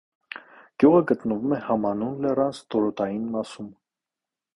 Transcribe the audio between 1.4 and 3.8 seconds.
է համանուն լեռան ստորոտային մասում։